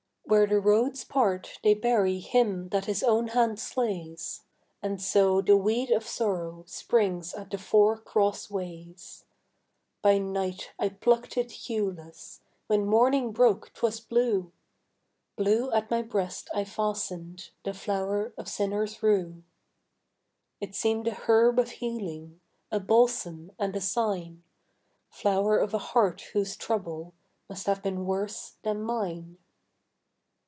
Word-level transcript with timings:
Where 0.25 0.47
the 0.47 0.61
roads 0.61 1.03
part 1.03 1.59
they 1.61 1.73
bury 1.73 2.19
Him 2.19 2.69
that 2.69 2.85
his 2.85 3.03
own 3.03 3.27
hand 3.29 3.59
slays, 3.59 4.43
And 4.81 5.01
so 5.01 5.41
the 5.41 5.57
weed 5.57 5.91
of 5.91 6.07
sorrow 6.07 6.63
Springs 6.67 7.33
at 7.33 7.49
the 7.51 7.57
four 7.57 7.97
cross 7.97 8.49
ways. 8.49 9.25
By 10.01 10.19
night 10.19 10.71
I 10.79 10.87
plucked 10.87 11.35
it 11.35 11.51
hueless, 11.67 12.39
When 12.67 12.85
morning 12.85 13.33
broke 13.33 13.73
'twas 13.73 13.99
blue: 13.99 14.53
Blue 15.35 15.69
at 15.73 15.91
my 15.91 16.01
breast 16.01 16.49
I 16.55 16.63
fastened 16.63 17.49
The 17.65 17.73
flower 17.73 18.31
of 18.37 18.47
sinner's 18.47 19.03
rue. 19.03 19.43
It 20.61 20.73
seemed 20.73 21.09
a 21.09 21.13
herb 21.13 21.59
of 21.59 21.71
healing, 21.71 22.39
A 22.71 22.79
balsam 22.79 23.51
and 23.59 23.75
a 23.75 23.81
sign, 23.81 24.43
Flower 25.09 25.57
of 25.57 25.73
a 25.73 25.77
heart 25.91 26.21
whose 26.31 26.55
trouble 26.55 27.13
Must 27.49 27.65
have 27.65 27.83
been 27.83 28.05
worse 28.05 28.55
than 28.63 28.81
mine. 28.81 29.37